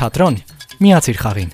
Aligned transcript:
Թատրոն 0.00 0.36
միացիր 0.80 1.18
խաղին։ 1.20 1.50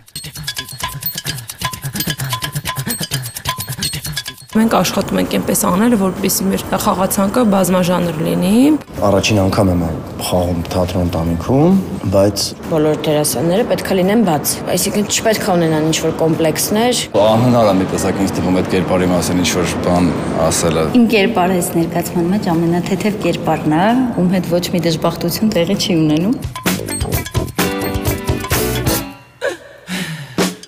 Մենք 4.57 4.75
աշխատում 4.79 5.19
ենք 5.21 5.33
այնպես 5.37 5.63
անել, 5.67 5.97
որպեսզի 6.01 6.47
մեր 6.53 6.63
խաղացանկը 6.85 7.43
բազմաժանր 7.53 8.21
լինի։ 8.23 8.61
Առաջին 9.09 9.41
անգամ 9.43 9.73
եմ 9.73 9.83
խաղում 10.29 10.63
թատրոն 10.77 11.11
տանիքում, 11.17 11.81
բայց 12.15 12.47
բոլոր 12.71 13.03
դերասանները 13.09 13.67
պետք 13.75 13.91
է 13.91 13.99
լինեն 13.99 14.25
բաց։ 14.31 14.55
Այսինքն 14.77 15.11
չպետք 15.11 15.51
է 15.51 15.53
ունենան 15.57 15.91
ինչ-որ 15.91 16.17
կոմպլեքսներ։ 16.23 17.03
Անհնար 17.27 17.73
է 17.73 17.77
մի 17.83 17.89
տեսակ 17.97 18.23
ինձ 18.23 18.35
թվում 18.39 18.61
այդ 18.63 18.73
կերպարի 18.77 19.11
մասին 19.17 19.43
ինչ-որ 19.43 19.77
բան 19.91 20.11
ասելը։ 20.47 20.87
Իմ 21.03 21.11
կերպարը 21.17 21.59
այս 21.59 21.71
ներկայացման 21.83 22.33
մեջ 22.37 22.51
ամենաթեթև 22.55 23.21
կերպարն 23.27 23.77
է, 23.83 23.87
ում 24.23 24.33
հետ 24.39 24.51
ոչ 24.55 24.65
մի 24.77 24.85
դժբախտություն 24.87 25.55
տեղի 25.59 25.81
չի 25.83 26.01
ունենում։ 26.07 26.76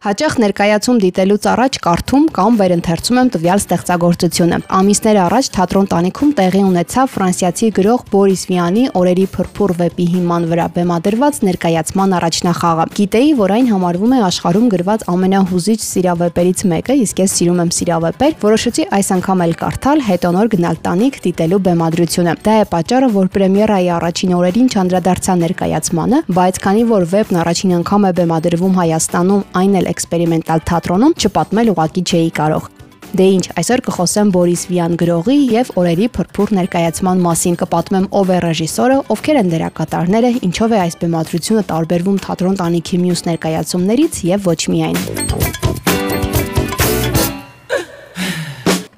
Հաճախ 0.00 0.34
ներկայացում 0.40 0.98
դիտելուց 1.02 1.46
առաջ 1.50 1.74
կարդում 1.84 2.22
կամ 2.32 2.54
վերընթերցում 2.56 3.18
եմ 3.20 3.30
տվյալ 3.34 3.58
ստեղծագործությունը։ 3.60 4.58
Ամիսներ 4.76 5.16
առաջ 5.20 5.48
թատրոն 5.56 5.88
տանիքում 5.90 6.30
տեղի 6.38 6.62
ունեցավ 6.64 7.10
ֆրանսիացի 7.16 7.68
գրող 7.76 8.04
Բորիս 8.08 8.44
Վյանի 8.48 8.84
օրերի 8.96 9.26
փրփուր 9.34 9.74
վեպի 9.80 10.06
հիման 10.14 10.46
վրա 10.48 10.66
բեմադրված 10.80 11.40
ներկայացման 11.44 12.16
առաջնախաղը։ 12.16 12.86
Գիտեի, 12.96 13.34
որ 13.44 13.54
այն 13.60 13.68
համարվում 13.76 14.14
է 14.16 14.22
աշխարհում 14.30 14.70
գրված 14.72 15.04
ամենահուզիչ 15.12 15.80
սիրավեպերից 15.84 16.64
մեկը, 16.72 16.96
իսկ 17.04 17.20
ես 17.20 17.36
սիրում 17.36 17.60
եմ 17.60 17.74
սիրավեպեր, 17.76 18.32
որոշեցի 18.40 18.88
այս 18.96 19.12
անգամ 19.20 19.44
էլ 19.44 19.54
կարդալ 19.60 20.02
հետոնոր 20.08 20.50
գնալ 20.56 20.80
տանիք 20.80 21.20
դիտելու 21.28 21.60
բեմադրությունը։ 21.68 22.36
Դա 22.40 22.56
է 22.56 22.64
պատճառը, 22.72 23.12
որ 23.20 23.30
պրեմիերայի 23.36 23.92
առաջին 24.00 24.34
օրերին 24.40 24.72
չանդրադարձա 24.80 25.38
ներկայացմանը, 25.44 26.24
բայց 26.40 26.60
քանի 26.64 26.84
որ 26.88 27.08
վեպն 27.10 27.40
առաջին 27.44 27.76
անգամ 27.80 28.08
է 28.10 28.12
բեմադրվում 28.20 28.78
Հայաստանում, 28.80 29.46
այն 29.60 29.78
էլ 29.80 29.89
էքսպերիմենտալ 29.94 30.62
թատրոնում 30.70 31.16
չպատմել 31.20 31.72
ուղակի 31.74 32.04
չէի 32.10 32.30
կարող։ 32.40 32.68
Դե 33.10 33.24
ինչ, 33.26 33.46
այսօր 33.58 33.80
կխոսեմ 33.88 34.28
Բորիս 34.36 34.60
Վյան 34.70 34.92
գրողի 35.00 35.34
եւ 35.50 35.72
օրերի 35.82 36.06
փրփուր 36.14 36.52
ներկայացման 36.60 37.24
մասին 37.24 37.56
կպատմեմ 37.64 38.06
ով 38.20 38.30
է 38.30 38.36
ռեժիսորը, 38.44 38.98
ովքեր 39.16 39.40
են 39.40 39.50
դերակատարները, 39.56 40.30
ինչով 40.46 40.76
է 40.76 40.80
այս 40.84 40.98
բեմադրությունը 41.02 41.64
տարբերվում 41.74 42.22
թատրոն 42.28 42.60
տանիքի 42.62 43.02
մյուս 43.08 43.26
ներկայացումներից 43.32 44.22
եւ 44.30 44.48
ոչ 44.52 44.60
միայն։ 44.76 45.69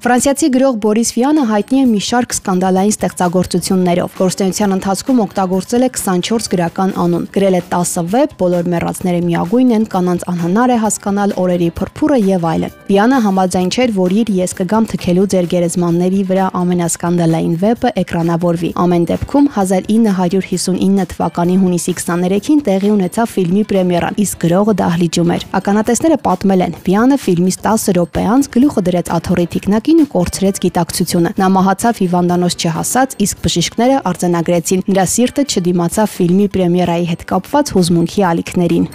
Ֆրանսիացի 0.03 0.48
գրող 0.50 0.78
Բորիս 0.83 1.11
Վյանը 1.14 1.42
հայտնի 1.47 1.78
է 1.78 1.83
մի 1.86 2.00
շարք 2.03 2.33
սկանդալային 2.34 2.95
ստեղծագործություններով։ 2.97 4.14
Գործունեության 4.19 4.72
ընթացքում 4.77 5.19
օգտագործել 5.22 5.84
է 5.86 5.91
24 5.95 6.48
գրական 6.50 6.95
անուն։ 6.98 7.28
Գրել 7.36 7.55
է 7.55 7.61
10 7.70 7.92
վեպ, 8.11 8.34
բոլոր 8.41 8.70
մեռածները 8.73 9.20
միագույն 9.28 9.70
են, 9.78 9.84
կանանց 9.92 10.25
անհնար 10.33 10.73
է 10.75 10.78
հասկանալ 10.83 11.34
օրերի 11.39 11.69
փրփուրը 11.78 12.19
եւ 12.33 12.47
այլն։ 12.50 12.75
Վյանը 12.91 13.20
համաձայն 13.23 13.70
չէր, 13.70 13.95
որ 14.03 14.17
իր 14.19 14.33
ես 14.42 14.56
կգամ 14.58 14.89
թքելու 14.91 15.28
ձեր 15.33 15.47
գերեզմանների 15.55 16.23
վրա 16.33 16.47
ամենասկանդալային 16.58 17.55
վեպը 17.62 17.95
էկրանավորվի։ 18.03 18.73
Ամեն 18.83 19.06
դեպքում 19.12 19.47
1959 19.55 21.06
թվականի 21.14 21.56
հունիսի 21.62 21.97
23-ին 22.03 22.61
տեղի 22.67 22.92
ունեցավ 22.97 23.33
ֆիլմի 23.39 23.64
պրեմիերան, 23.70 24.19
իսկ 24.27 24.42
գրողը 24.42 24.77
դահլիճում 24.83 25.33
էր։ 25.36 25.48
Ականատեսները 25.62 26.20
պատմել 26.27 26.67
են, 26.67 26.77
Վյանը 26.91 27.18
ֆիլմից 27.23 27.58
10 27.70 27.89
րոպե 27.92 28.27
անց 28.33 28.51
գլուխը 28.57 28.86
դրեց 28.89 29.12
աթոռի 29.12 29.46
թիկնակի 29.52 29.92
կինը 29.92 30.05
կորցրեց 30.08 30.58
գիտակցությունը։ 30.64 31.30
Նա 31.36 31.48
մահացավ 31.53 31.98
հիվանդանոց 32.01 32.55
չհասած, 32.64 33.17
իսկ 33.27 33.42
բժիշկները 33.45 33.98
արձանագրեցին։ 34.08 34.85
Նրա 34.89 35.05
սիրտը 35.13 35.45
չդիմացավ 35.53 36.17
ֆիլմի 36.17 36.48
պրեմիերայի 36.57 37.07
հետ 37.13 37.29
կապված 37.35 37.77
հուզմունքի 37.77 38.29
ալիքներին։ 38.33 38.91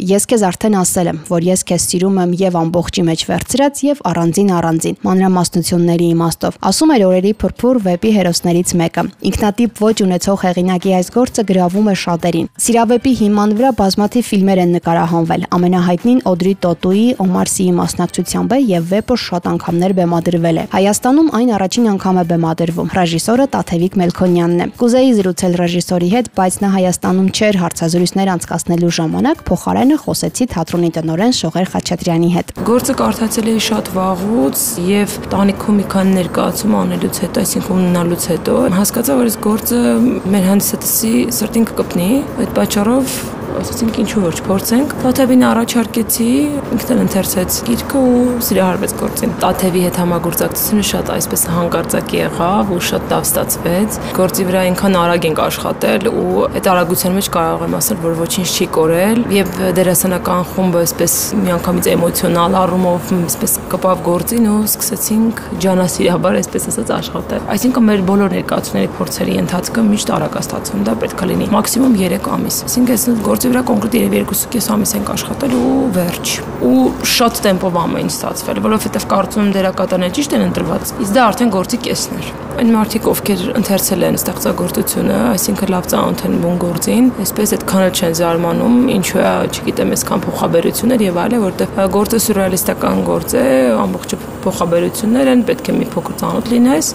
Ես 0.00 0.24
քեզ 0.30 0.42
արդեն 0.48 0.74
ասել 0.80 1.08
եմ, 1.10 1.18
որ 1.28 1.44
ես 1.44 1.62
քեզ 1.68 1.84
սիրում 1.90 2.18
եմ 2.22 2.30
եւ 2.40 2.54
ամբողջի 2.56 3.02
մեջ 3.04 3.22
վերցրած 3.28 3.80
եւ 3.84 3.98
առանձին 4.10 4.52
առանձին 4.56 4.94
մանրամասնությունների 5.04 6.06
իմաստով։ 6.14 6.56
Ասում 6.70 6.92
էր 6.94 7.04
օրերի 7.04 7.32
փրփուր 7.42 7.80
վեպի 7.84 8.12
հերոսներից 8.16 8.72
մեկը։ 8.80 9.04
Ինքնատիպ 9.30 9.82
ոչ 9.84 9.96
ունեցող 10.06 10.38
հեղինակի 10.46 10.94
այս 11.00 11.10
գործը 11.16 11.44
գրավում 11.50 11.90
է 11.90 11.94
շատերին։ 12.00 12.48
Սիրավեպի 12.64 13.12
հիման 13.20 13.52
վրա 13.60 13.72
բազմաթիվ 13.80 14.24
ֆիլմեր 14.30 14.62
են 14.64 14.72
նկարահանվել։ 14.80 15.44
Ամենահայտնին 15.60 16.22
Օդրի 16.30 16.54
Տոտուի, 16.64 17.04
Օմար 17.20 17.50
Սիի 17.50 17.74
մասնակցությամբ 17.76 18.56
է 18.56 18.60
եւ 18.70 18.88
վեպը 18.90 19.18
շատ 19.20 19.50
անգամներ 19.50 19.96
բեմադրվել 20.00 20.60
է։ 20.60 20.64
Հայաստանում 20.80 21.30
այն 21.40 21.52
առաջին 21.60 21.90
անգամ 21.90 22.20
է 22.20 22.24
բեմադրվում։ 22.30 22.90
Ռեժիսորը 23.00 23.46
Տաթևիկ 23.50 24.00
Մելքոնյանն 24.00 24.64
է։ 24.64 24.68
Կուզեի 24.80 25.12
զրուցել 25.20 25.56
ռեժիսորի 25.60 26.10
հետ, 26.14 26.32
բայց 26.40 26.58
նա 26.60 26.70
Հայաստանում 26.80 27.30
չէր 27.30 27.60
հարցազրույցներ 27.60 28.32
անցկացնելու 28.36 28.94
ժամանակ, 29.00 29.44
փոխարենը 29.90 30.04
խոսեցի 30.04 30.46
թատրոնի 30.50 30.88
տնօրեն 30.94 31.32
Շողեր 31.34 31.68
Խաչատրյանի 31.72 32.28
հետ։ 32.34 32.50
Գործը 32.68 32.94
կարդացել 33.00 33.48
էի 33.50 33.62
շատ 33.66 33.90
վաղուց 33.96 34.62
եւ 34.86 35.16
տանիքում 35.32 35.80
մի 35.80 35.86
քանի 35.94 36.14
ներկայացում 36.20 36.76
անելուց 36.80 37.20
հետո, 37.24 37.42
այսինքն 37.42 37.74
ունենալուց 37.80 38.28
հետո 38.30 38.54
հասկացա, 38.76 39.18
որ 39.18 39.30
այս 39.30 39.38
գործը 39.50 39.82
մեր 40.30 40.48
հանդիսատեսի 40.50 41.12
սրտին 41.40 41.68
կկպնի։ 41.70 42.10
Այդ 42.44 42.56
պատճառով 42.60 43.18
ասացինք 43.60 43.98
ինչու 44.02 44.22
ոչ 44.24 44.34
փորձենք։ 44.46 44.94
Տաթևին 45.04 45.44
առաջարկեցի, 45.50 46.28
ինքն 46.76 46.92
էլ 46.94 47.02
ընթերցեց 47.04 47.58
գիրքը 47.68 48.02
ու 48.10 48.22
սիրահարվեց 48.46 48.94
գործին։ 49.00 49.34
Տաթևի 49.44 49.82
հետ 49.86 50.00
համագործակցությունը 50.00 50.84
շատ 50.90 51.12
այսպես 51.16 51.44
հանկարծակի 51.54 52.20
եղավ 52.20 52.72
ու 52.76 52.80
շատ 52.90 53.14
լավ 53.14 53.26
ստացվեց։ 53.28 53.98
Գործի 54.20 54.46
վրա 54.50 54.64
այնքան 54.70 54.98
արագ 55.00 55.28
ենք 55.30 55.42
աշխատել 55.46 56.10
ու 56.10 56.46
այդ 56.50 56.70
արագության 56.74 57.16
մեջ 57.20 57.30
կարող 57.36 57.66
եմ 57.66 57.76
ասել, 57.80 58.00
որ 58.06 58.18
ոչինչ 58.20 58.48
չի 58.50 58.68
կորել 58.80 59.22
եւ 59.40 59.52
դերասանական 59.80 60.46
խումբը 60.54 60.84
այսպես 60.84 61.16
միանգամից 61.44 61.90
էմոցիոնալ 61.94 62.58
առումով 62.64 63.14
այսպես 63.20 63.59
կպավ 63.70 64.00
գործին 64.02 64.46
ու 64.50 64.54
սկսեցինք 64.66 65.40
ջանասիրաբար 65.62 66.38
այսպես 66.40 66.64
ասած 66.70 66.88
աշխատել։ 66.96 67.44
Այսինքն 67.54 67.86
մեր 67.86 68.02
բոլոր 68.08 68.34
ներկայացումների 68.34 68.90
փորձերի 68.96 69.36
ընթացքը 69.44 69.84
միշտ 69.90 70.12
արագ 70.16 70.38
է 70.40 70.42
ստացվում, 70.42 70.82
դա 70.88 70.94
պետք 71.04 71.22
է 71.22 71.28
լինի 71.30 71.48
մաքսիմում 71.54 71.96
3 72.00 72.28
ամիս։ 72.34 72.58
Այսինքն 72.66 72.96
այս 72.96 73.06
գործի 73.30 73.52
վրա 73.54 73.62
կոնկրետ 73.70 73.96
2.5 74.16 74.70
ամիս 74.74 74.94
ենք 74.98 75.14
աշխատել 75.14 75.56
ու 75.60 75.72
վերջ։ 76.00 76.36
Ու 76.70 76.84
շատ 77.14 77.42
տեմպով 77.46 77.80
ամեն 77.86 78.06
ինչ 78.10 78.14
ստացվել, 78.16 78.62
որովհետև 78.66 79.08
կարծում 79.14 79.44
եմ 79.46 79.54
դերակատարները 79.60 80.16
ճիշտ 80.18 80.38
են 80.40 80.46
ընտրված։ 80.50 80.94
Իսկ 81.06 81.16
դա 81.16 81.26
արդեն 81.30 81.54
գործի 81.54 81.84
կեսն 81.86 82.20
էր։ 82.20 82.49
Այն 82.58 82.70
մարդիկ, 82.74 83.06
ովքեր 83.10 83.42
ընթերցել 83.60 84.02
են 84.08 84.16
ստեղծագործությունը, 84.18 85.18
այսինքն 85.30 85.70
լավ 85.70 85.86
ծանոթ 85.92 86.24
են 86.26 86.34
բուն 86.42 86.58
գործին, 86.64 87.06
այսպես 87.22 87.54
այդքան 87.56 87.84
էլ 87.86 88.00
չեն 88.00 88.16
զարմանում, 88.20 88.76
ինչու 88.96 89.20
է, 89.20 89.30
չգիտեմ, 89.54 89.94
այսքան 89.96 90.24
փոխաբերություններ 90.26 91.04
եւ 91.06 91.20
այլն, 91.24 91.44
որտեղ 91.46 91.80
գործը 91.94 92.20
սյուրռեալիստական 92.26 93.02
գործ 93.06 93.36
է, 93.40 93.46
ամբողջը 93.80 94.18
փոխաբերություններ 94.40 95.30
են, 95.30 95.42
պետք 95.50 95.70
է 95.70 95.74
մի 95.76 95.86
փոքր 95.94 96.14
ծանոթ 96.20 96.50
լինես։ 96.50 96.90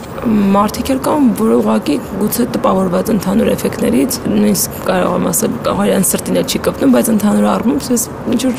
Մարդիկ 0.56 0.92
էլ 0.96 1.02
կան, 1.06 1.28
որ 1.40 1.52
ուղղակի 1.56 1.98
գուցե 2.22 2.46
տպավորված 2.56 3.12
ընդհանուր 3.16 3.52
էֆեկտներից, 3.56 4.18
նույնիսկ 4.26 4.80
կարող 4.90 5.16
եմ 5.16 5.28
ասել, 5.30 5.60
հայրան 5.80 6.08
սրտին 6.10 6.40
էլ 6.42 6.48
չի 6.50 6.62
կպնում, 6.66 6.96
բայց 6.96 7.12
ընդհանուր 7.16 7.48
առումով 7.54 7.90
ես 7.96 8.06
ինչ 8.36 8.42
որ 8.46 8.56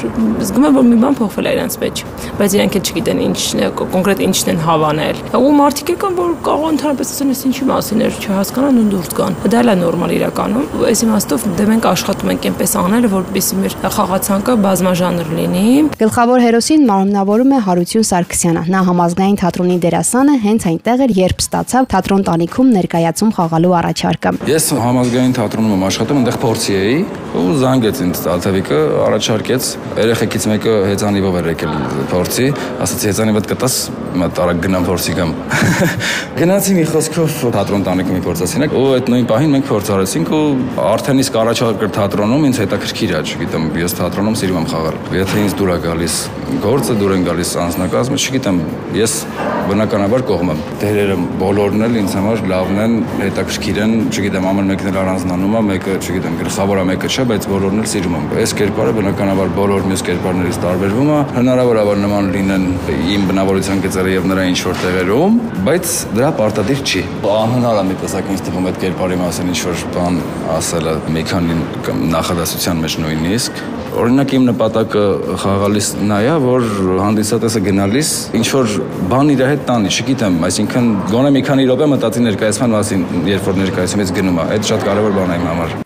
զգում 0.47 0.67
եմ, 0.67 0.77
որ 0.77 0.87
մի 0.87 0.99
բան 1.03 1.19
փոխվել 1.19 1.47
է 1.47 1.55
իրենց 1.57 1.79
մեջ, 1.83 2.05
բայց 2.37 2.57
իրենք 2.57 2.77
էլ 2.77 2.87
չգիտեն 2.87 3.23
ինչն 3.27 3.63
է, 3.67 3.71
կոնկրետ 3.83 4.23
ինչն 4.27 4.53
են 4.55 4.63
հավանել։ 4.67 5.23
Ու 5.37 5.53
մարդիկ 5.57 5.93
էլ 5.97 5.99
կան, 6.07 6.17
որ 6.17 6.33
կարող 6.47 6.71
ընդհանրապես 6.87 7.09
ասեն, 7.11 7.31
ես 7.33 7.41
ինչի 7.47 7.65
մասին 7.67 8.03
էր, 8.07 8.17
չհասկանան 8.23 8.77
ու 8.79 8.83
դուրս 8.93 9.15
գան։ 9.19 9.37
Դա 9.51 9.59
էլ 9.59 9.71
է 9.73 9.75
նորմալ 9.81 10.13
իրականում։ 10.17 10.67
Այս 10.87 11.01
իմաստով 11.07 11.47
դե 11.59 11.65
մենք 11.71 11.89
աշխատում 11.91 12.31
ենք 12.31 12.47
այնպես 12.47 12.75
անել, 12.83 13.09
որպեսզի 13.11 13.59
մեր 13.63 13.75
խաղացանկը 13.97 14.55
բազմաժանր 14.67 15.33
լինի։ 15.37 15.65
Գլխավոր 15.99 16.45
հերոսին 16.47 16.87
մարմնավորում 16.87 17.51
է 17.57 17.61
Հարություն 17.67 18.07
Սարգսյանը։ 18.07 18.63
Նա 18.71 18.83
համազգային 18.87 19.39
թատրոնի 19.43 19.77
դերասան 19.83 20.31
է, 20.31 20.37
հենց 20.47 20.67
այնտեղ 20.71 21.03
էր, 21.07 21.15
երբ 21.27 21.43
ստացավ 21.47 21.91
թատրոն 21.91 22.27
տանիքում 22.31 22.71
ներկայացում 22.77 23.35
խաղալու 23.37 23.75
առաջարկը։ 23.83 24.35
Ես 24.47 24.67
համազգային 24.87 25.37
թատրոնում 25.37 25.75
եմ 25.77 25.87
աշխատում, 25.91 26.21
այնտեղ 26.23 26.39
փորձի 26.47 26.77
էի 26.77 26.99
ու 27.37 27.55
զանգեց 27.61 27.99
ինձ 28.07 28.21
Ալթավիկը, 28.33 28.79
առաջարկեց 29.07 29.71
երեխեքից 30.01 30.47
մեկը 30.53 30.75
հեծանիվով 30.87 31.37
էր 31.41 31.49
եկել 31.53 31.75
փորձի, 32.13 32.47
ասացի 32.87 33.11
հեծանիվդ 33.11 33.49
կտաս, 33.51 33.77
մտ 34.23 34.41
արագ 34.47 34.63
գնամ 34.67 34.87
փորձի 34.87 35.17
գամ։ 35.17 35.35
Գնացի 36.41 36.76
մի 36.77 36.83
խոսքով 36.91 37.37
թատրոն 37.55 37.85
տանիքում 37.87 38.19
փորձացինակ 38.27 38.75
ու 38.77 38.81
այդ 38.97 39.07
նույն 39.13 39.29
պահին 39.31 39.55
մենք 39.55 39.69
փորձ 39.71 39.91
արեցինք 39.95 40.33
ու 40.37 40.41
արդեն 40.85 41.23
իսկ 41.23 41.39
առաջարկը 41.41 41.89
թատրոնում 41.97 42.45
ինձ 42.51 42.61
հետաքրքիր 42.63 43.15
է, 43.17 43.21
չգիտեմ, 43.33 43.65
ես 43.81 43.97
թատրոնում 43.97 44.37
սիրում 44.37 44.59
եմ 44.61 44.69
խաղալ։ 44.75 44.99
Եթե 45.17 45.45
ինձ 45.47 45.57
դուր 45.57 45.73
է 45.73 45.79
գալիս 45.87 46.19
գործը, 46.67 46.99
դուր 47.01 47.15
են 47.17 47.27
գալիս 47.31 47.55
անձնակազմը, 47.65 48.21
չգիտեմ, 48.27 48.61
ես 49.01 49.17
բնականաբար 49.71 50.23
կողմ 50.29 50.51
եմ։ 50.53 50.61
Դերերը 50.81 51.17
բոլորն 51.41 51.87
էլ 51.87 51.97
ինձ 52.01 52.15
համար 52.17 52.43
լավն 52.51 52.81
են, 52.85 52.95
հետաքրքիր 53.21 53.81
են, 53.85 53.95
չգիտեմ, 54.11 54.47
ամեն 54.51 54.71
մեկն 54.73 54.91
էլ 54.91 54.99
առանձնանում 55.03 55.57
է, 55.57 55.63
մեկը, 55.67 55.97
չգիտեմ, 56.07 56.37
գլխավորը 56.43 56.85
մեկը 56.91 57.11
չէ, 57.11 57.27
բայց 57.31 57.49
բոլորն 57.51 57.83
էլ 57.83 57.89
սիրում 57.93 58.17
եմ։ 58.17 58.27
Այս 58.37 58.55
կերպարը 58.61 58.95
բնականաբար 58.97 59.53
բոլոր 59.57 59.87
մյուս 59.91 60.05
կերպարներից 60.07 60.61
տարբերվում 60.67 61.11
է։ 61.17 61.19
Հնարավոր 61.37 61.81
է 61.81 61.85
որ 61.87 62.01
նման 62.07 62.31
լինեն 62.37 62.67
իմ 63.17 63.27
բնավորության 63.31 63.83
գծերը 63.87 64.15
եւ 64.17 64.29
նրա 64.33 64.47
ինչ 64.53 64.61
որ 64.67 64.81
տեղերում, 64.87 65.41
բայց 65.67 65.95
դրա 66.17 66.31
պարտադիր 66.41 66.85
չի։ 66.87 67.03
Անհնար 67.37 67.81
է 67.81 67.87
մի 67.91 67.99
տեսակ 68.03 68.31
ինձ 68.37 68.45
թվում 68.47 68.69
այդ 68.71 68.81
կերպարի 68.87 69.19
մասին 69.23 69.51
ինչ 69.53 69.61
որ 69.67 69.85
բան 69.97 70.21
ասելը 70.57 70.95
մի 71.17 71.25
քանի 71.33 71.59
նախադասության 72.17 72.85
մեջ 72.87 72.99
նույնիսկ 73.07 73.65
Օրինակ 73.97 74.33
իմ 74.37 74.43
նպատակը 74.51 75.03
խաղալիս 75.41 75.87
նա 76.05 76.19
է, 76.27 76.35
որ 76.43 76.67
հանդիսատեսը 77.01 77.63
գնալիս 77.65 78.11
ինչ 78.37 78.45
որ 78.51 78.75
բան 79.13 79.33
իր 79.33 79.43
հետ 79.53 79.65
տանի, 79.71 79.95
չգիտեմ, 79.97 80.39
այսինքն 80.51 80.93
գոնե 81.15 81.33
մի 81.39 81.45
քանի 81.49 81.67
րոպե 81.73 81.91
մտածի 81.95 82.27
ներկայացման 82.29 82.77
մասին, 82.77 83.09
երբ 83.33 83.51
որ 83.51 83.61
ներկայացումից 83.65 84.15
գնում 84.21 84.45
է։ 84.45 84.49
Այդ 84.53 84.73
շատ 84.75 84.89
կարևոր 84.93 85.21
բան 85.23 85.33
է 85.33 85.41
իմ 85.41 85.53
համար։ 85.55 85.77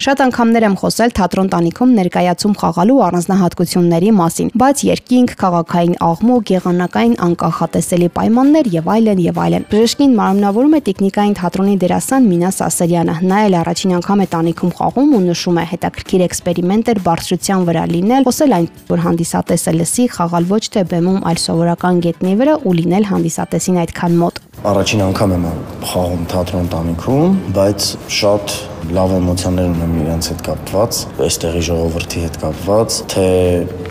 Շատ 0.00 0.20
անգամներ 0.24 0.64
եմ 0.64 0.74
խոսել 0.80 1.10
թատրոն 1.12 1.48
տանիքում 1.52 1.90
ներկայացում 1.98 2.52
խաղալու 2.60 3.00
առանձնահատկությունների 3.04 4.12
մասին, 4.16 4.48
բայց 4.62 4.84
երկինք, 4.86 5.34
քաղաքային 5.42 5.98
աղմուկ, 6.06 6.52
եղանակային 6.54 7.16
անկախատեսելի 7.26 8.08
պայմաններ 8.16 8.70
եւ 8.78 8.88
այլն 8.94 9.20
եւ 9.26 9.40
այլն։ 9.44 9.66
Բժշկին 9.74 10.16
մարմնավորում 10.16 10.78
է 10.78 10.80
տեխնիկային 10.88 11.36
թատրոնի 11.36 11.76
դերասան 11.84 12.30
Մինաս 12.32 12.62
Ասերյանը։ 12.64 13.18
Նա 13.28 13.42
էլ 13.44 13.58
առաջին 13.60 13.94
անգամ 14.00 14.24
է 14.24 14.28
տանիքում 14.40 14.74
խաղում 14.80 15.12
ու 15.20 15.22
նշում 15.28 15.60
է 15.60 15.64
հետաքրքիր 15.76 16.24
էքսպերիմենտ 16.30 16.92
էր 16.96 17.02
բարձրության 17.10 17.68
վրա 17.68 17.84
լինել, 17.92 18.28
խոսել 18.30 18.56
այն, 18.56 18.68
որ 18.88 19.04
հանդիսատեսը 19.04 19.76
լսի, 19.84 20.08
խաղալ 20.16 20.48
ոչ 20.56 20.64
թե 20.80 20.86
բեմում, 20.96 21.20
այլ 21.28 21.44
սովորական 21.44 22.04
գետնի 22.08 22.34
վրա 22.40 22.56
ու 22.64 22.76
լինել 22.80 23.10
հանդիսատեսին 23.12 23.84
այդքան 23.84 24.16
մոտ։ 24.24 24.46
Առաջին 24.60 25.00
անգամ 25.00 25.30
եմ 25.32 25.44
խաղում 25.88 26.24
թատրոն 26.28 26.66
տանիքում, 26.68 27.36
բայց 27.56 27.84
շատ 28.12 28.56
լավ 28.92 29.14
էմոցիաներ 29.16 29.70
ունեմ 29.70 29.94
իրենց 30.02 30.26
հետ 30.30 30.42
կապված, 30.50 30.98
այստեղի 31.24 31.62
ժողովրդի 31.70 32.24
հետ 32.26 32.36
կապված, 32.42 32.98
թե 33.14 33.24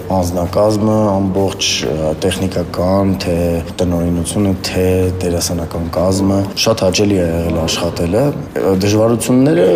անձնակազմը, 0.10 0.96
ամբողջ 1.14 1.68
տեխնիկական, 2.24 3.14
թե 3.24 3.36
տնօրինությունը, 3.80 4.54
թե 4.70 4.86
դերասանական 5.22 5.90
կազմը 5.96 6.40
շատ 6.64 6.84
հաճելի 6.86 7.20
է 7.20 7.28
եղել 7.30 7.60
աշխատելը։ 7.64 8.24
Դժվարությունները 8.84 9.68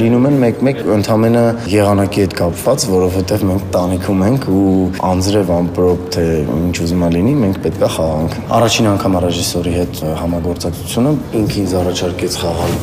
լինում 0.00 0.28
են 0.30 0.38
մեկ-մեկ 0.44 0.80
ընդամենը 0.94 1.44
եղանակի 1.74 2.24
հետ 2.24 2.36
կապված, 2.40 2.86
որովհետև 2.94 3.44
մենք 3.50 3.66
տանիքում 3.74 4.24
ենք 4.28 4.48
ու 4.54 4.74
անձրև 5.10 5.52
ամպրոպ 5.58 6.06
թե 6.14 6.26
ինչ 6.54 6.76
ուզում 6.84 7.04
է 7.04 7.10
լինի, 7.14 7.34
մենք 7.44 7.60
պետքա 7.64 7.90
խաղանք։ 7.94 8.38
Առաջին 8.58 8.90
անգամ 8.94 9.18
ռեժիսորի 9.24 9.74
հետ 9.74 10.02
համագործակցությունը 10.24 11.14
ինքը 11.40 11.60
ինձ 11.64 11.76
առաջարկեց 11.84 12.38
խաղալ 12.44 12.74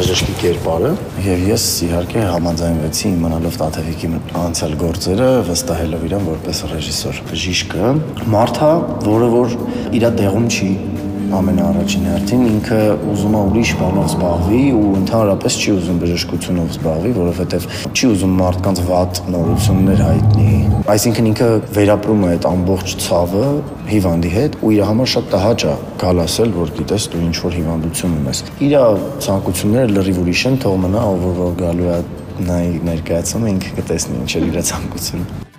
բժշկի 0.00 0.34
կերպարը 0.40 0.90
եւ 1.24 1.42
ես 1.50 1.64
իհարկե 1.86 2.22
համաձայնվեցի 2.30 3.06
իմանալով 3.10 3.58
Տաթևիկի 3.60 4.10
անցյալ 4.40 4.76
գործերը, 4.80 5.28
վստահելով 5.50 6.06
իրան 6.10 6.28
որպես 6.30 6.49
ռեժիսոր։ 6.70 7.20
Բժիշկը 7.30 7.90
մարդա, 8.34 8.70
որը 9.06 9.28
որ 9.34 9.58
իր 9.98 10.06
տեղում 10.20 10.48
չի 10.50 10.70
ամենաառաջին 11.30 12.06
հերթին 12.10 12.40
ինքը 12.48 12.78
ուզում 13.12 13.34
է 13.38 13.40
ուրիշ 13.50 13.70
բանով 13.80 14.06
զբաղվի 14.10 14.62
ու 14.74 14.86
ընդհանրապես 15.00 15.58
չի 15.60 15.74
ուզում 15.76 15.98
բժշկությունով 16.02 16.72
զբաղվի, 16.74 17.12
որովհետև 17.18 17.66
չի 17.94 18.08
ուզում 18.10 18.32
մարդկանց 18.40 18.82
վատ 18.88 19.20
նորություններ 19.34 20.02
հայտնի։ 20.06 20.54
Այսինքն 20.94 21.28
ինքը 21.30 21.50
վերապրում 21.76 22.24
է 22.26 22.30
այդ 22.34 22.48
ամբողջ 22.50 22.94
ցավը 23.06 23.44
հիվանդի 23.90 24.32
հետ 24.34 24.58
ու 24.60 24.72
իր 24.74 24.82
համար 24.90 25.12
շատ 25.14 25.30
տհաճ 25.34 25.66
է 25.70 25.74
գալ 26.02 26.24
ասել, 26.24 26.56
որ 26.58 26.72
գիտես 26.80 27.06
դու 27.14 27.22
ինչ 27.30 27.36
որ 27.46 27.58
հիվանդություն 27.60 28.16
ունես։ 28.20 28.42
Իր 28.66 28.74
ցանկությունները 29.28 29.94
լրիվ 30.00 30.24
ուրիշ 30.24 30.42
են, 30.50 30.58
թող 30.64 30.80
մնա, 30.86 31.04
ով 31.14 31.28
որ 31.44 31.54
գալու 31.60 31.92
է 31.94 32.00
նայ 32.50 32.66
ներկայացում 32.90 33.46
ինքը 33.54 33.76
կտեսնի 33.78 34.20
ինչ 34.24 34.34
է 34.34 34.44
իր 34.48 34.60
ցանկությունը։ 34.72 35.49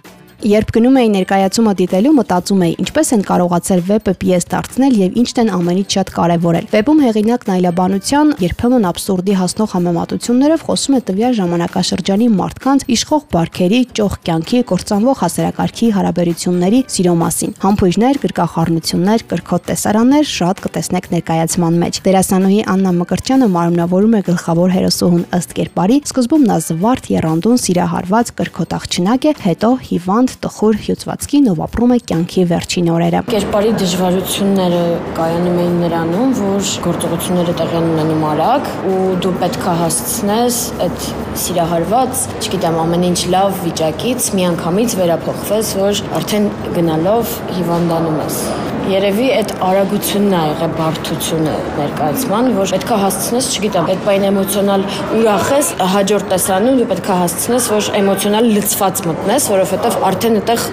Երբ 0.42 0.72
գնում 0.74 0.96
էի 0.98 1.10
ներկայացումը 1.14 1.72
դիտելու, 1.78 2.12
մտածում 2.18 2.62
էի, 2.66 2.72
ինչպես 2.82 3.10
են 3.14 3.24
կարողացել 3.28 3.82
վեպը 3.86 4.14
պիես 4.22 4.48
դարձնել 4.50 4.96
եւ 4.98 5.18
ինչն 5.22 5.42
են 5.42 5.52
ամենից 5.54 5.96
շատ 5.98 6.10
կարեւորել։ 6.16 6.70
Վեպում 6.72 7.02
հեղինակն 7.06 7.52
այլաբանության, 7.56 8.32
երբեմն 8.42 8.88
абսուրդի 8.90 9.36
հասնող 9.38 9.76
համեմատություններով 9.76 10.64
խոսում 10.66 10.98
է 10.98 11.02
տվյալ 11.12 11.38
ժամանակաշրջանի 11.38 12.30
մարդկանց 12.42 12.86
իշխող 12.98 13.22
բարքերի, 13.38 13.82
ճոխ 14.02 14.18
կյանքի, 14.26 14.62
կործանվող 14.72 15.22
հասարակարգի 15.22 15.92
հարաբերությունների 16.02 16.82
սիրո 16.90 17.16
մասին։ 17.22 17.56
Համբույրներ, 17.62 18.22
գրկախառնություններ, 18.26 19.26
կրկոտ 19.30 19.66
տեսարաններ 19.70 20.26
շատ 20.32 20.64
կտեսնեք 20.66 21.10
ներկայացման 21.12 21.80
մեջ։ 21.86 22.02
Դերասանուհի 22.02 22.60
Աննա 22.72 22.92
Մկրտչյանը 22.98 23.52
մարմնավորում 23.52 24.18
է 24.18 24.24
գլխավոր 24.32 24.76
հերոսուհուն 24.80 25.26
ըստ 25.38 25.56
կերպարի, 25.62 25.98
սկզբում 26.12 26.46
նա 26.50 26.58
զվարթ, 26.72 27.10
երանդուն, 27.12 27.62
սիրահարված 27.62 28.34
կրկոտ 28.42 28.76
աղջնակ 28.82 29.28
է, 29.32 29.34
հետո 29.42 29.72
հիվանդ 29.92 30.31
անընդհատ 30.32 30.44
տխուր 30.46 30.78
հյուծվածքին 30.86 31.48
ով 31.52 31.60
ապրում 31.66 31.92
է 31.92 31.98
կյանքի 32.10 32.44
վերջին 32.52 32.88
օրերը։ 32.94 33.22
Կերպարի 33.32 33.72
դժվարությունները 33.82 34.82
կայանում 35.18 35.60
էին 35.62 35.76
նրանում, 35.82 36.34
որ 36.40 36.72
գործողությունները 36.86 37.56
տեղի 37.62 37.78
են 37.82 37.90
ունենում 37.92 38.26
արագ 38.32 38.70
ու 38.92 39.04
դու 39.26 39.36
պետք 39.44 39.68
է 39.68 39.76
հասցնես 39.82 40.60
այդ 40.88 41.08
սիրահարված, 41.44 42.26
չգիտեմ, 42.42 42.82
ամեն 42.86 43.08
ինչ 43.12 43.22
լավ 43.36 43.64
վիճակից 43.68 44.34
միանգամից 44.40 45.00
վերափոխվես, 45.02 45.74
որ 45.82 46.04
արդեն 46.22 46.52
գնալով 46.80 47.40
հիվանդանում 47.60 48.22
ես 48.26 48.46
երևի 48.90 49.28
այդ 49.36 49.52
արագությունն 49.68 50.34
է 50.34 50.42
եղել 50.50 50.74
բարդությունը 50.80 51.54
ներկայացման, 51.78 52.50
որ 52.58 52.74
պետքա 52.76 52.98
հասցնես, 53.04 53.50
չգիտեմ, 53.56 53.90
այդ 53.94 54.04
բան 54.08 54.26
էմոցիոնալ 54.32 54.86
ուրախ 55.20 55.48
ես, 55.56 55.72
հաջորդ 55.94 56.30
տեսանում 56.34 56.82
դու 56.82 56.90
պետքա 56.92 57.18
հասցնես, 57.22 57.70
որ 57.76 57.90
էմոցիոնալ 58.02 58.52
լցված 58.58 59.04
մտնես, 59.12 59.50
որովհետև 59.56 60.00
արդեն 60.12 60.40
այդտեղ 60.42 60.68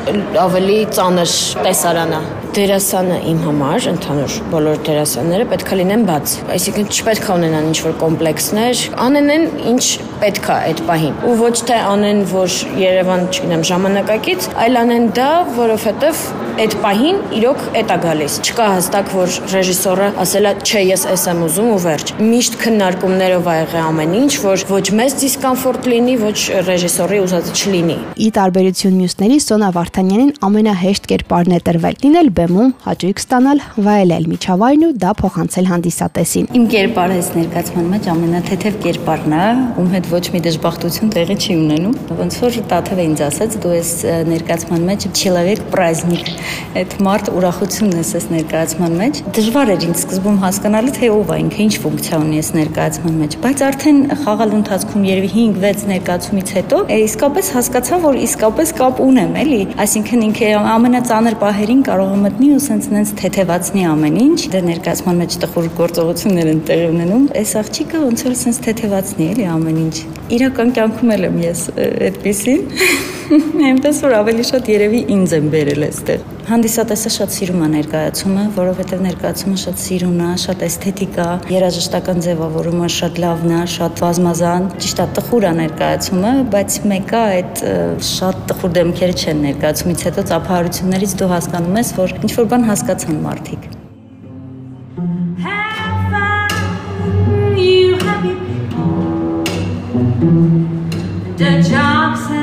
ավելի 0.49 0.79
ծանր 0.99 1.39
տեսարան 1.69 2.15
է 2.19 2.23
դերասանը 2.59 3.19
իմ 3.31 3.41
համար, 3.45 3.85
ընդհանուր 3.93 4.37
բոլոր 4.53 4.81
դերասանները 4.89 5.45
պետքա 5.53 5.79
լինեն 5.79 6.05
բաց։ 6.09 6.35
Այսինքն 6.57 6.89
չպետք 6.97 7.29
է 7.29 7.33
ունենան 7.39 7.69
ինչ-որ 7.69 7.95
կոմպլեքսներ, 8.03 8.83
անեն 9.07 9.47
ինչ 9.73 9.85
պետք 10.19 10.49
է 10.49 10.57
այդ 10.69 10.83
պահին։ 10.89 11.17
Ու 11.29 11.37
ոչ 11.39 11.55
թե 11.69 11.79
անեն, 11.93 12.21
որ 12.33 12.57
Երևան, 12.83 13.25
չգիտեմ, 13.29 13.65
ժամանակակից, 13.69 14.49
այլ 14.65 14.79
անեն 14.83 15.09
դա, 15.19 15.31
որովհետև 15.59 16.23
այդ 16.59 16.73
պահին 16.83 17.19
իրոք 17.39 17.61
էտա 17.79 17.97
գալիս։ 18.03 18.37
Չկա 18.43 18.65
հստակ, 18.73 19.11
որ 19.15 19.35
ռեժիսորը 19.53 20.09
ասելա, 20.25 20.53
չէ, 20.67 20.81
ես 20.89 21.05
էս 21.15 21.27
եմ 21.31 21.43
ուզում 21.47 21.69
ու 21.71 21.79
վերջ։ 21.85 22.13
Միշտ 22.19 22.59
քննարկումներով 22.65 23.47
ա 23.47 23.55
եղել 23.59 23.85
ամեն 23.85 24.17
ինչ, 24.19 24.33
որ 24.43 24.65
ոչ 24.73 24.83
մեզ 24.99 25.17
դիսկոմֆորտ 25.23 25.89
լինի, 25.93 26.17
ոչ 26.25 26.39
ռեժիսորի 26.67 27.21
ուզածը 27.29 27.55
չլինի։ 27.63 27.99
Ի 28.19 28.29
տարբերություն 28.39 28.99
մյուսների 28.99 29.39
Սոնա 29.47 29.71
Վարդանյանին 29.79 30.35
ամենահեշտ 30.49 31.09
կերպարն 31.15 31.55
է 31.55 31.61
տրվել։ 31.69 31.99
Լինել 32.09 32.33
բեմում, 32.48 32.72
հաճույք 32.84 33.22
ստանալ, 33.24 33.62
վայելել 33.86 34.26
միջավայրն 34.34 34.84
ու 34.88 34.92
դա 35.04 35.12
փոխանցել 35.20 35.68
հանդիսատեսին։ 35.72 36.48
Իմ 36.60 36.66
կերպարը 36.74 37.18
այս 37.20 37.30
ներկայացման 37.38 37.88
մեջ 37.94 38.10
ամենաթեթև 38.14 38.78
կերպարն 38.84 39.34
է, 39.34 39.48
ում 39.84 39.90
հետ 39.94 40.10
ոչ 40.14 40.24
մի 40.34 40.42
դժբախտություն 40.48 41.14
տեղի 41.14 41.38
չի 41.44 41.58
ունենում։ 41.64 41.96
Ոնց 42.24 42.38
որ 42.44 42.60
Տաթևը 42.74 43.06
ինձ 43.10 43.24
ասաց, 43.28 43.58
դու 43.64 43.74
ես 43.74 43.92
ներկայացման 44.34 44.88
մեջ 44.90 45.08
человек 45.20 45.64
праздник։ 45.74 46.32
Այդ 46.84 46.96
մարդ 47.04 47.32
ուրախությունն 47.34 48.00
ես 48.04 48.14
այս 48.18 48.28
ներկայացման 48.34 48.98
մեջ։ 49.04 49.22
Դժվար 49.38 49.74
էր 49.74 49.86
ինձ 49.88 49.98
սկզբում 50.04 50.40
հասկանալը, 50.44 50.94
թե 50.98 51.10
ով 51.14 51.34
է 51.34 51.38
ինքը, 51.44 51.60
ինչ 51.64 51.76
ֆունկցիա 51.84 52.20
ունի 52.24 52.40
այս 52.44 52.50
ներկայացման 52.58 53.18
մեջ, 53.24 53.38
բայց 53.44 53.64
արդեն 53.68 54.00
խաղալու 54.24 54.58
ընթացքում 54.64 55.08
երևի 55.10 55.32
5-6 55.34 55.86
ներկայացումից 55.94 56.54
հետո 56.58 56.80
իսկապես 57.04 57.50
հասկացա, 57.58 58.00
որ 58.04 58.18
իսկապես 58.24 58.74
կապ 58.80 59.02
ունեմ, 59.04 59.34
էլի։ 59.44 59.62
Այսինքն 59.84 60.26
ինքը 60.28 60.52
ամենածանր 60.74 61.38
պահերին 61.44 61.82
կարող 61.88 62.14
եմ 62.14 62.28
մտնի 62.39 62.55
ու 62.55 62.61
սենց 62.63 62.85
նենց 62.95 63.11
թեթևացնի 63.19 63.81
ամեն 63.91 64.19
ինչ, 64.23 64.37
դե 64.53 64.59
ներկայացման 64.69 65.17
մեջ 65.23 65.37
տխուր 65.43 65.67
գործողություններ 65.81 66.51
են 66.53 66.61
տեղի 66.69 66.87
ունենում։ 66.93 67.25
Այս 67.41 67.55
աղջիկը 67.65 68.03
ոնց 68.05 68.25
որ 68.29 68.39
սենց 68.45 68.63
թեթևացնի 68.69 69.29
էլի 69.35 69.49
ամեն 69.57 69.83
ինչ։ 69.83 69.99
Իրական 70.39 70.73
կյանքում 70.79 71.15
էլ 71.19 71.29
եմ 71.33 71.45
ես 71.49 71.67
այդպեսին։ 71.83 72.67
Այնպես 73.75 74.03
որ 74.07 74.19
ավելի 74.23 74.51
շատ 74.55 74.75
երևի 74.79 75.07
ինձ 75.19 75.39
եմ 75.43 75.55
բերել 75.59 75.89
այստեղ։ 75.91 76.38
Հանդիսատեսը 76.49 77.11
շատ 77.13 77.33
սիրում 77.35 77.59
է 77.61 77.67
ներկայացումը, 77.75 78.43
որովհետև 78.57 79.01
ներկայացումը 79.05 79.57
շատ 79.61 79.81
սիրուն 79.83 80.21
է, 80.25 80.29
շատ 80.41 80.63
էսթետիկ 80.65 81.19
է, 81.21 81.27
երաժշտական 81.53 82.23
ձևավորումը 82.25 82.89
շատ 82.95 83.19
լավն 83.21 83.53
է, 83.53 83.59
շատ 83.75 84.01
բազմազան, 84.01 84.69
ճիշտ 84.81 85.03
է, 85.05 85.07
տխուր 85.19 85.45
է 85.45 85.51
ներկայացումը, 85.59 86.31
բայց 86.55 86.79
մեկը 86.93 87.21
այդ 87.35 87.61
շատ 88.13 88.41
տխուր 88.49 88.73
դեմքերը 88.79 89.19
չեն 89.19 89.45
ներկայացումից 89.45 90.07
հետո 90.09 90.25
ծափահարություններից 90.33 91.13
դու 91.21 91.31
հասկանում 91.35 91.77
ես, 91.83 91.93
որ 92.01 92.17
ինչ 92.17 92.33
որ 92.39 92.49
բան 92.55 92.67
հասկացան 92.73 93.21
մարդիկ։ 93.29 93.69
The 101.39 101.63
jobs 101.63 102.38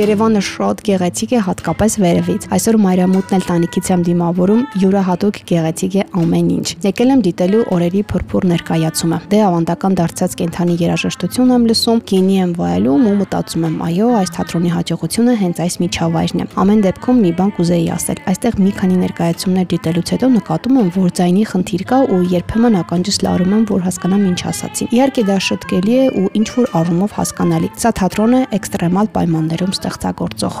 Երևանը 0.00 0.40
շատ 0.40 0.78
գեղեցիկ 0.86 1.32
է 1.36 1.38
հատկապես 1.44 1.94
վերևից։ 2.00 2.44
Այսօր 2.56 2.76
Մարիամուտն 2.80 3.36
էլ 3.36 3.42
տանիքից 3.44 3.88
եմ 3.90 4.04
դիմավորում, 4.06 4.60
յուրահատուկ 4.80 5.40
գեղեցիկ 5.50 5.96
է 6.00 6.04
ամեն 6.20 6.46
ինչ։ 6.54 6.68
Եկել 6.86 7.10
եմ 7.12 7.24
դիտելու 7.26 7.60
օրերի 7.76 8.00
փրփուր 8.08 8.46
ներկայացումը։ 8.50 9.18
Դե 9.28 9.40
ավանդական 9.44 9.98
դարձած 10.00 10.36
կենթանի 10.40 10.76
երաժշտություն 10.80 11.52
եմ 11.52 11.66
լսում, 11.68 12.00
գինի 12.08 12.38
եմ 12.40 12.54
վայելում 12.56 13.04
ու 13.10 13.12
մտածում 13.20 13.66
եմ, 13.68 13.76
այո, 13.90 14.08
այս 14.20 14.32
թատրոնի 14.40 14.70
հաջողությունը 14.80 15.34
հենց 15.40 15.60
այս 15.60 15.74
միջավայրն 15.84 16.40
է։ 16.40 16.48
Ամեն 16.64 16.80
դեպքում 16.88 17.20
մի 17.20 17.32
բան 17.36 17.52
կուզեի 17.60 17.86
ասել։ 18.00 18.24
Այստեղ 18.30 18.58
մի 18.64 18.72
քանի 18.80 18.96
ներկայացումներ 19.04 19.68
դիտելուց 19.74 20.14
հետո 20.16 20.32
նկատում 20.40 20.80
եմ, 20.80 20.90
որ 20.96 21.10
ձայնի 21.20 21.44
խնդիր 21.50 21.84
կա 21.90 22.00
ու 22.00 22.22
երբեմն 22.30 22.80
ականջս 22.80 23.20
լարում 23.26 23.54
եմ, 23.60 23.64
որ 23.70 23.84
հասկանամ 23.90 24.24
ինչ 24.30 24.40
ասացին։ 24.50 24.90
Իհարկե 24.96 25.22
դա 25.28 25.38
շտկելի 25.50 25.94
է 26.00 26.04
ու 26.20 26.26
ինչ 26.40 26.48
որ 26.56 26.72
առումով 26.80 27.16
հասկանալի։ 27.20 27.70
Սա 27.80 27.90
թատրոն 28.00 28.36
է 28.40 28.42
էքստրեմալ 28.60 29.10
պայմաններում 29.16 29.74
ստեղծագործող։ 29.90 30.58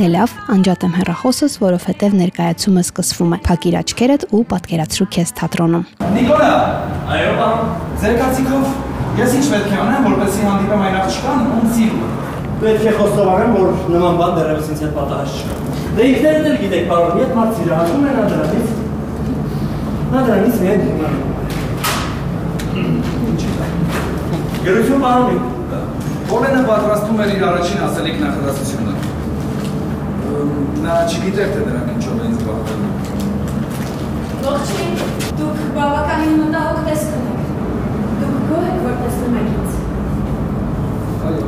Դե 0.00 0.06
լավ, 0.10 0.32
անջատեմ 0.54 0.92
հեռախոսս, 0.96 1.54
որովհետև 1.60 2.14
ներկայացումը 2.20 2.82
սկսվում 2.86 3.34
է։ 3.36 3.38
Փակիր 3.46 3.74
աչքերդ 3.80 4.22
ու 4.32 4.40
պատկերացրու 4.50 5.08
քեզ 5.16 5.32
թատրոնում։ 5.40 5.84
Նիկոլա, 6.14 6.52
այո, 7.14 7.32
պարոն, 7.40 7.68
ձեր 8.00 8.14
կարծիքով 8.20 8.64
ես 9.20 9.36
ինչ 9.40 9.46
պետք 9.50 9.70
է 9.70 9.80
անեմ, 9.84 10.08
որպեսզի 10.10 10.42
հանդիպեմ 10.48 10.84
այն 10.86 10.96
աղջկան, 11.00 11.38
ում 11.50 11.68
սիրում 11.76 12.10
Պետք 12.60 12.82
է 12.84 12.92
խոստովանեմ, 12.92 13.52
որ 13.56 13.68
նման 13.88 14.14
բան 14.20 14.32
դեռևս 14.36 14.66
ինձ 14.72 14.80
հետ 14.84 14.90
պատահած 14.96 15.36
չկա։ 15.36 15.54
Դե 15.96 16.02
ինքներդ 16.10 16.48
էլ 16.50 16.56
գիտեք, 16.60 16.84
պարոն, 16.90 17.14
երբ 17.20 17.32
մարդ 17.38 17.52
սիրահարվում 17.60 18.04
է 18.04 18.10
նա 18.16 18.24
դրանից, 18.32 18.68
նա 20.10 20.20
դրանից 20.26 20.54
միայն 20.64 20.82
դիմանում 20.90 21.24
է։ 21.24 21.40
Գրություն 24.66 25.00
պարոնի։ 25.06 25.59
Բոլենը 26.30 26.58
պատրաստում 26.62 27.20
էր 27.22 27.30
իր 27.34 27.40
առաջին 27.46 27.80
ասելիք 27.84 28.18
նախադասությունը։ 28.22 28.92
Նա 30.84 30.98
չգիտեր, 31.10 31.48
թե 31.54 31.62
դրանք 31.68 31.88
ինչով 31.94 32.20
են 32.26 32.36
զբաղվում։ 32.36 32.84
Ողջույն, 34.44 34.94
դուք 35.40 35.58
բավականին 35.78 36.38
մտահոգ 36.42 36.78
տեսք 36.86 37.10
ունեք։ 37.18 37.42
Դուք 38.20 38.36
գոհ 38.52 38.64
եք, 38.68 38.78
որ 38.86 38.94
տեսնում 39.02 39.34
եք 39.40 39.50
ինձ։ 39.56 39.72
Այո։ 41.30 41.44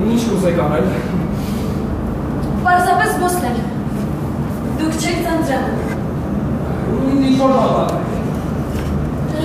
Ինչ 0.00 0.22
ուզեք 0.38 0.58
անել։ 0.64 0.86
Պարզապես 2.64 3.12
ոսնել։ 3.26 3.58
Դուք 4.80 4.94
չեք 5.04 5.18
ծանծրանում։ 5.28 5.80
Ինչ 7.12 7.36
որ 7.44 7.52
բան։ 7.60 7.90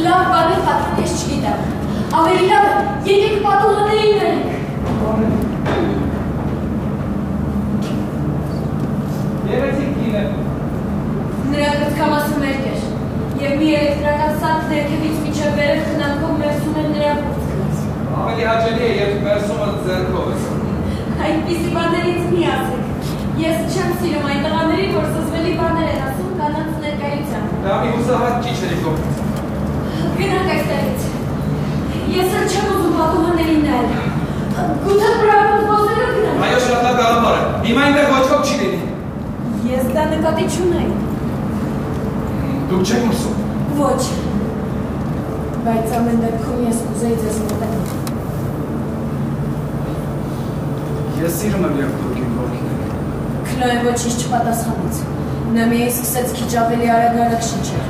Լավ 0.08 0.24
բանի 0.36 0.58
պատրան 0.70 1.04
ես 1.04 1.14
չգիտեմ։ 1.20 1.85
Ավելի 2.14 2.46
լավ 2.50 2.66
է, 2.70 2.74
եկեք 3.10 3.38
պատուհաներին 3.46 4.20
ներենք։ 4.20 4.46
Երեցիկ 9.52 9.92
կին 9.98 10.16
է։ 10.20 10.24
Նրա 11.54 11.72
կրծքամասը 11.80 12.38
մերկ 12.44 12.68
էր, 12.72 12.86
և 13.42 13.58
մի 13.62 13.70
էլեկտրական 13.80 14.38
սարք 14.44 14.70
ներքևից 14.74 15.18
միջև 15.26 15.58
վերև 15.60 15.90
խնամքով 15.90 16.34
մերսում 16.44 16.80
էր 16.82 16.88
նրա 16.94 17.12
ոտքից։ 17.26 17.84
Ավելի 18.22 18.48
հաճելի 18.52 18.86
է, 18.86 18.92
երբ 19.02 19.18
մերսումը 19.26 19.68
ձեռքով 19.90 20.26
ես։ 20.36 20.44
Այդպիսի 21.26 21.70
բաներից 21.76 22.24
մի 22.32 22.48
ասեք։ 22.56 22.84
Ես 23.46 23.58
չեմ 23.76 23.92
սիրում 24.00 24.30
այն 24.32 24.46
տղաներին, 24.46 24.96
որ 24.96 25.08
զզվելի 25.16 25.54
բաներ 25.60 25.88
են 25.96 26.04
ասում 26.06 26.32
կանանց 26.40 26.74
ներկայությամբ։ 26.86 27.60
Դա 27.66 27.74
մի 27.82 27.90
հուսահատ 27.96 28.36
ճիչ 28.46 28.60
էր 28.70 28.76
կողմից։ 28.86 29.16
Գնանք 30.22 30.50
այստեղից։ 30.56 31.12
Ես 32.16 32.36
էլ 32.40 32.46
չեմ 32.48 32.68
ուզում 32.74 32.94
պատուհաններին 32.96 33.62
նայել։ 33.66 33.90
Գուցե 34.86 35.10
պրավոտ 35.20 35.64
ոսելով 35.70 36.12
գնանք։ 36.16 36.44
Այո, 36.46 36.60
շատ 36.66 36.80
լավ 36.86 36.96
գաղափար 37.00 37.36
է։ 37.36 37.42
Հիմա 37.66 37.82
այնտեղ 37.86 38.08
ոչ 38.14 38.26
ոք 38.32 38.44
չի 38.46 38.56
լինի։ 38.62 38.80
Ես 39.72 39.86
դա 39.96 40.04
նկատի 40.12 40.46
չունեի։ 40.56 40.92
Դուք 42.70 42.84
չեք 42.86 43.02
մրսում։ 43.10 43.36
Ոչ։ 43.82 44.04
Բայց 45.66 45.88
ամեն 46.00 46.20
դեպքում 46.24 46.60
ես 46.66 46.78
կուզեի 46.86 47.16
ձեզ 47.26 47.38
մոտենալ։ 47.50 47.86
Ես 51.26 51.34
սիրում 51.42 51.64
եմ 51.68 51.76
երբ 51.82 51.94
դուք 52.04 52.16
իմ 52.22 52.30
ողքին 52.40 52.68
եք։ 52.76 52.82
Քլոեն 53.50 53.82
ոչինչ 53.90 54.16
չպատասխանեց։ 54.24 54.96
Նա 55.56 55.64
միայն 55.74 55.94
սկսեց 55.96 56.28
քիչ 56.40 56.52
ավելի 56.64 56.88
արագ-արագ 56.96 57.44
շնչել։ 57.50 57.84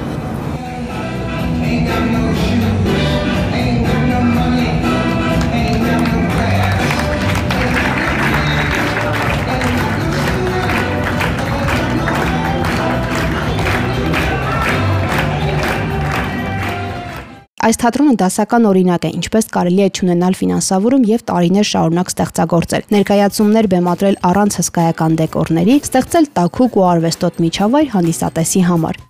Այս 17.65 17.79
թատրոնը 17.81 18.11
դասական 18.21 18.65
օրինակ 18.69 19.05
է, 19.07 19.09
ինչպես 19.17 19.47
կարելի 19.55 19.81
է 19.81 19.87
ճանաչել 19.97 20.35
ֆինանսավորում 20.37 21.05
եւ 21.09 21.21
տարիներ 21.31 21.65
շարունակ 21.65 22.11
ստեղծագործել։ 22.11 22.85
Ներկայացումներ 22.93 23.69
բեմադրել 23.71 24.19
առանց 24.29 24.57
հսկայական 24.59 25.17
դեկորների, 25.23 25.77
ստեղծել 25.89 26.29
տաքուկ 26.37 26.77
ու 26.77 26.85
արվեստոտ 26.91 27.41
միջավայր 27.41 27.89
հանդիսատեսի 27.95 28.63
համար։ 28.69 29.01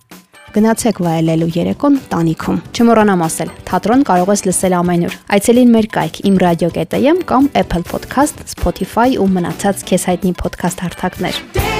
Գնացեք 0.56 1.04
վայելելու 1.04 1.52
երեկոն 1.52 1.98
տանիքում։ 2.16 2.62
Չմոռանամ 2.80 3.26
ասել, 3.28 3.52
թատրոն 3.68 4.08
կարող 4.08 4.32
ես 4.32 4.46
լսել 4.48 4.78
ամենուր։ 4.80 5.18
Այցելին 5.36 5.76
մեր 5.76 5.92
կայք 6.00 6.24
imradio.am 6.32 7.24
կամ 7.28 7.52
Apple 7.60 7.84
Podcast, 7.92 8.40
Spotify 8.56 9.20
ու 9.20 9.28
մնացած 9.36 9.84
քեզ 9.92 10.12
հայտնի 10.16 10.38
podcast 10.40 10.88
հարթակներ։ 10.88 11.75